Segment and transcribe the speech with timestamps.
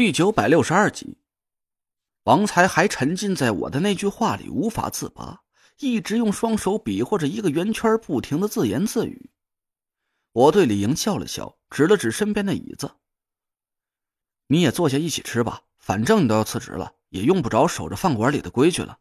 [0.00, 1.18] 第九百六十二集，
[2.22, 5.42] 王才还沉浸在我的那句话里无法自拔，
[5.78, 9.30] 一直用双手比划着一个圆圈，不停的自言自语。
[10.32, 12.92] 我对李莹笑了笑，指了指身边的椅子
[14.48, 19.00] ：“你也坐下一起吃吧，反正你都要辞职了，也用不着守着饭馆里的规矩了。”“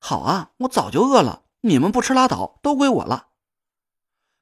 [0.00, 3.32] 好啊，我早就饿了，你们不吃拉倒，都归我了。”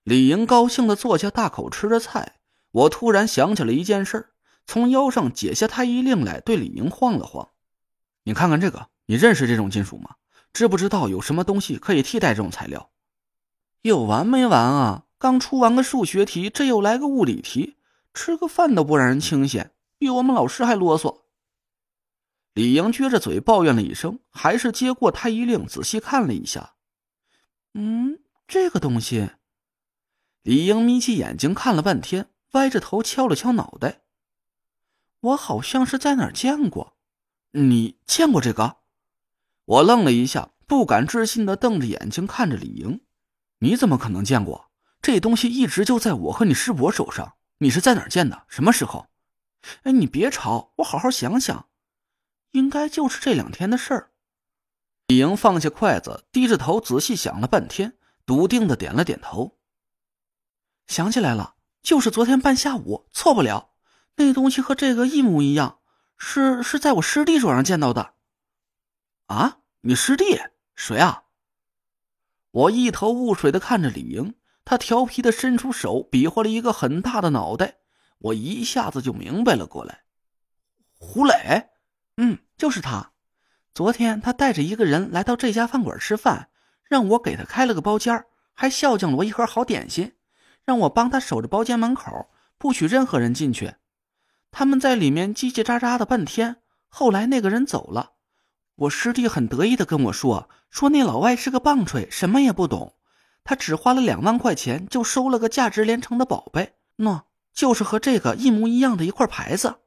[0.04, 2.38] 李莹高兴的坐下，大口吃着菜。
[2.70, 4.34] 我突然想起了一件事。
[4.66, 7.50] 从腰上解下太医令来，对李莹晃了晃
[8.24, 10.16] ：“你看看这个，你认识这种金属吗？
[10.52, 12.91] 知不知道有什么东西可以替代这种材料？”
[13.82, 15.05] 有完没完啊！
[15.19, 17.77] 刚出完个数学题，这又来个物理题，
[18.14, 21.22] 吃个饭都不让人清闲，比我们老师还啰嗦。
[22.55, 26.74] 李莹撅着嘴抱怨了一声，还是接过太医令仔细看了一下。
[27.74, 29.30] 嗯，这个东西。
[30.42, 34.03] 李莹眯起眼睛看了半天，歪着头敲了敲脑袋。
[35.24, 36.98] 我好像是在哪儿见过，
[37.52, 38.77] 你见过这个？
[39.64, 43.00] 我愣了一下，不敢置信的瞪着眼睛看着李莹。
[43.61, 44.70] 你怎么可能见过？
[45.00, 47.36] 这东西一直就在我和你师伯手上。
[47.58, 48.45] 你是在哪儿见的？
[48.48, 49.06] 什么时候？
[49.84, 51.69] 哎，你别吵，我好好想想。
[52.50, 54.11] 应该就是这两天的事儿。
[55.06, 59.56] 李莹放下筷子，低着头仔细想了半天，笃定的点了点头。
[60.86, 63.70] 想起来了，就是昨天半下午，错不了。
[64.17, 65.79] 那东西和这个一模一样，
[66.17, 68.15] 是是在我师弟手上见到的。
[69.27, 70.41] 啊，你师弟
[70.75, 71.25] 谁啊？
[72.51, 77.79] 我一头雾水的看着李莹，他调皮的伸出手，比划了一个很大的脑袋，
[78.19, 80.05] 我一下子就明白了过来。
[80.97, 81.70] 胡磊，
[82.17, 83.12] 嗯，就是他。
[83.75, 86.51] 昨天他带着一个人来到这家饭馆吃饭，
[86.85, 90.15] 让我给他开了个包间，还孝敬了我一盒好点心，
[90.65, 93.75] 让我帮他守着包间门口，不许任何人进去。
[94.56, 98.12] 他们在里面叽叽喳喳的半天，后来那个人走了，
[98.77, 102.95] 我师弟很得意的跟我说，说那老外是个棒槌，什么也不懂，
[103.42, 109.80] 他只花了两万块钱就收了个价值连城的宝贝，喏，就是和这个一模一样的一块牌子。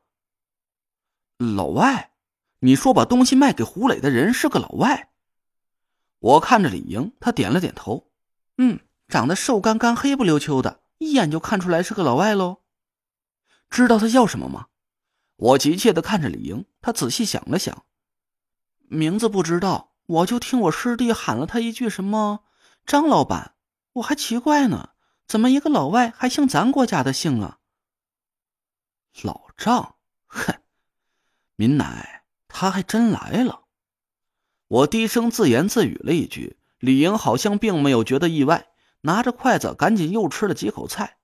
[1.37, 2.11] 老外，
[2.59, 5.11] 你说把东西卖给胡磊的人是个老外？
[6.19, 8.09] 我看着李莹，他点了点头，
[8.57, 12.57] 嗯，长得瘦干干、黑不溜秋的，一眼就看出来是个老外喽。
[13.69, 14.67] 知道他叫什么吗？
[15.35, 17.85] 我急切的看着李莹，他仔细想了想，
[18.87, 22.43] 名字不知道，我就听我师弟喊了他一句什么
[22.87, 23.53] “张老板”，
[23.93, 24.89] 我还奇怪呢，
[25.27, 27.59] 怎么一个老外还姓咱国家的姓啊？
[29.21, 29.95] 老张，
[30.25, 30.55] 哼，
[31.55, 33.65] 民奶，他还真来了。
[34.67, 38.69] 我低声自言自语了一句，李莹好像并没有觉得意外，
[39.01, 41.16] 拿着筷子赶紧又吃了几口菜。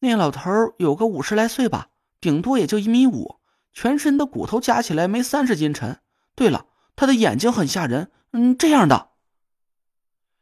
[0.00, 1.88] 那老头有个五十来岁吧，
[2.20, 3.40] 顶多也就一米五，
[3.72, 6.00] 全身的骨头加起来没三十斤沉。
[6.34, 9.08] 对了，他的眼睛很吓人，嗯，这样的。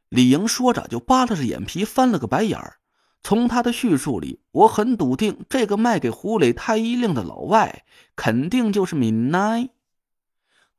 [0.08, 2.76] 李莹说着就扒拉着眼皮翻了个白眼儿。
[3.22, 7.84] 从他的叙述里，我很笃定，这个卖给胡磊太医令的老外
[8.14, 9.70] 肯定就是闽南。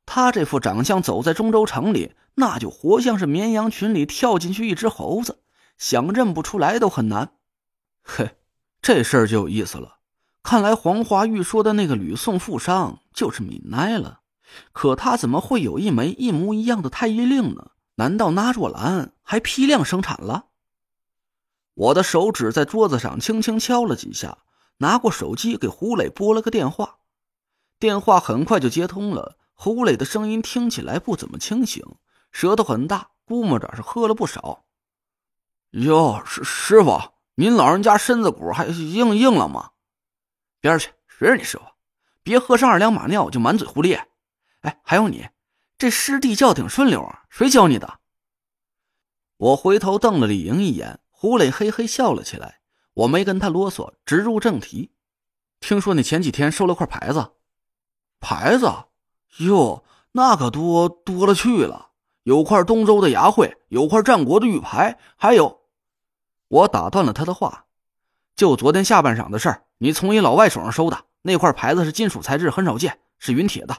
[0.06, 5.42] 他这副长相，走在中州城里，那就活像是绵羊群里跳进去一只猴子，
[5.76, 7.32] 想认不出来都很难。
[8.02, 8.36] 嘿。
[8.80, 9.98] 这事儿就有意思了，
[10.42, 14.20] 看来黄花玉说的那个吕宋富商就是米奈了。
[14.72, 17.72] 可他怎么会有一枚一模一样的太医令呢？
[17.96, 20.46] 难道那若兰还批量生产了？
[21.74, 24.38] 我的手指在桌子上轻轻敲了几下，
[24.78, 26.98] 拿过手机给胡磊拨了个电话。
[27.78, 31.84] 电话很快就接通了，胡磊的声音听起来不怎么清醒，
[32.32, 34.64] 舌头很大，估摸着是喝了不少。
[35.72, 37.17] 哟，师师傅。
[37.40, 39.70] 您老人家身子骨还硬硬了吗？
[40.60, 41.62] 边去，谁是你师傅？
[42.24, 44.08] 别喝上二两马尿就满嘴胡咧。
[44.62, 45.28] 哎，还有你，
[45.78, 48.00] 这师弟叫挺顺溜啊，谁教你的？
[49.36, 52.58] 我回头瞪了李莹一眼，胡磊嘿嘿笑了起来。
[52.92, 54.90] 我没跟他啰嗦，直入正题。
[55.60, 57.34] 听说你前几天收了块牌子，
[58.18, 58.66] 牌子？
[59.38, 61.90] 哟，那可多多了去了，
[62.24, 65.57] 有块东周的牙慧，有块战国的玉牌，还有。
[66.48, 67.66] 我打断了他的话，
[68.34, 73.76] 就昨天下半晌的事儿，你从一老外手上收的那块牌子是金属材质，很少见，是陨铁的。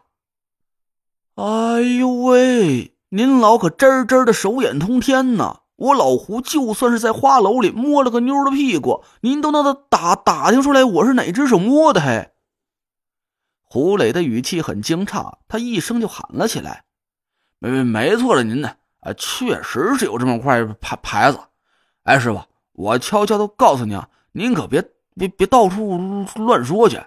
[1.36, 5.62] 哎呦喂，您老可真真的手眼通天呐！
[5.78, 12.02] 我老胡就算是在花楼里摸了个妞的屁股，您都能打打听出来我是哪只手摸的。
[12.02, 12.32] 嘿，
[13.64, 16.84] 胡磊的语气很惊诧，他一声就喊了起来
[17.58, 18.76] ：“没没没错了，您呢？
[19.00, 21.40] 啊，确实是有这么块牌牌子。
[22.04, 22.42] 哎，师傅。”
[22.80, 24.82] 我悄悄的告诉你啊，您可别
[25.14, 25.98] 别别到处
[26.36, 27.04] 乱说去。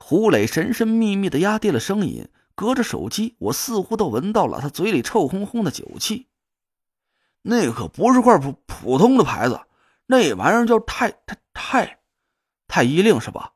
[0.00, 6.26] 胡磊神神秘秘的压低了声音，隔着手机，我似乎都闻到了他嘴里臭烘烘的酒气。
[7.42, 9.60] 那可不是块普普通的牌子，
[10.06, 12.00] 那玩意儿叫太太太
[12.66, 13.52] 太医令是吧？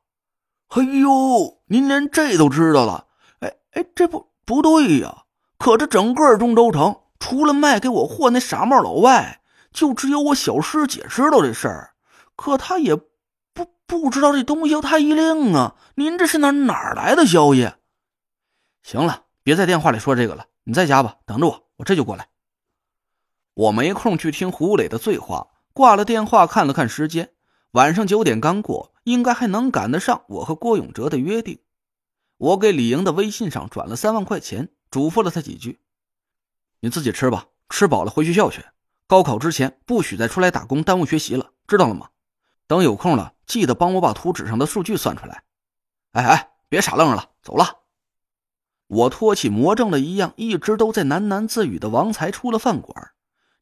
[0.69, 3.09] 哎呦，您连这都知道了？
[3.41, 5.25] 哎哎，这不不对呀！
[5.59, 9.41] 可这整个中州城，除了卖给我货那傻帽老外，
[9.77, 11.95] 就只有我小师姐知道这事儿。
[12.35, 15.77] 可她也不不知道这东西叫太医令啊！
[15.97, 17.71] 您这是哪哪来的消息？
[18.83, 22.31] 行了，别在电话里说这个了，你在家吧，等着我，我这就过来。
[23.53, 27.35] 我没空去听胡磊的醉话，挂了电话，看了看时间，
[27.73, 31.61] 晚上九点刚过，应该还能赶得上我和郭永哲的约定。
[32.39, 35.81] 我给李莹的微信上转了三万块钱，嘱咐了他几句
[36.81, 38.65] ：“你自己吃吧，吃饱了回学校去。
[39.09, 42.09] 高考之前不许再出来打工耽误学习了，知道了吗？
[42.67, 45.45] 等有空了，记得帮我把图纸上的数据算出来。”
[46.13, 47.83] 哎哎，别傻愣了，走了。
[48.89, 53.13] 我托起魔怔了一样，一直都在喃喃自语的王才出了饭馆。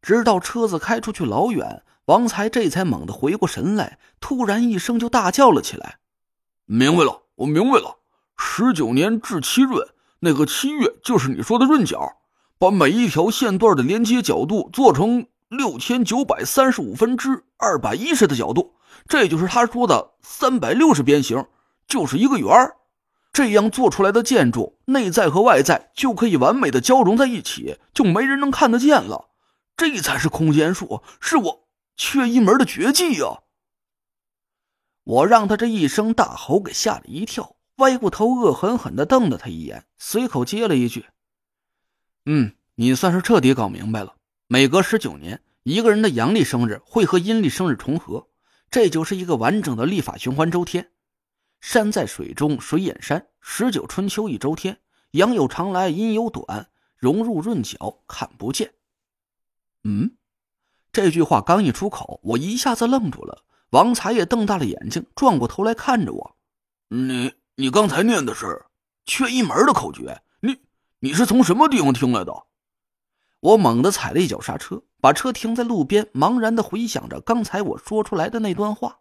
[0.00, 5.98] 直到车子开出去老远，王才这才猛地回过神来，突然一声就大叫了起来
[6.64, 7.98] ：“明白了，我明白了！
[8.36, 9.88] 十九年至七闰，
[10.20, 12.18] 那个七月就是你说的闰角，
[12.58, 15.26] 把每一条线段的连接角度做成
[15.56, 18.74] 六千九百三十五分之二百一十的角度，
[19.08, 21.46] 这就是他说的三百六十边形，
[21.86, 22.76] 就是一个圆儿。
[23.32, 29.30] 这样做出来的建筑，内在和外在就可以完美的交融在一起，就没人能看得见了。”
[29.76, 33.42] 这才是空间术，是我缺一门的绝技呀！
[35.02, 41.06] 我让他这一声大吼给吓了一跳，歪过头，恶狠狠的瞪了他一眼，随口接了一句
[42.24, 44.14] ：“嗯，你算是彻底搞明白了。
[44.46, 48.28] 每隔十九年，一个人的阳历生日会和阴历生日重合，
[48.70, 50.90] 这就是一个完整的历法循环周天。
[51.62, 54.78] 山在水中，水掩山，十九春秋一周天，
[55.12, 56.68] 阳有长来，阴有短，
[56.98, 58.74] 融入润角，看不见。”
[59.84, 60.18] 嗯，
[60.92, 63.42] 这句话刚一出口，我一下子愣住了。
[63.70, 66.36] 王才也瞪大了眼睛，转过头来看着我
[66.88, 68.66] ：“你，你刚才念的是
[69.06, 70.20] 缺一门的口诀？
[70.40, 70.58] 你，
[70.98, 72.34] 你是从什么地方听来的？”
[73.44, 79.00] 我猛地踩了一脚刹车，把车停在路边，茫然的回想着刚才我说出来的那段话。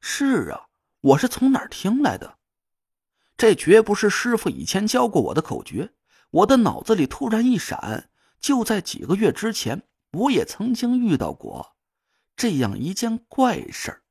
[0.00, 0.68] 是啊，
[1.02, 2.38] 我是从哪儿听来的？
[3.36, 5.92] 这绝不是师傅以前教过我的口诀。
[6.30, 8.08] 我的脑子里突然一闪，
[8.40, 9.82] 就在几个月之前。
[10.12, 11.74] 我也曾经遇到过
[12.36, 14.01] 这样一件怪事儿。